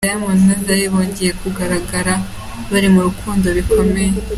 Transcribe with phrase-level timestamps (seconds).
[0.05, 2.13] Diamond na Zari bongeye kugaragara
[2.71, 4.15] bari mu rukundo bikomeye.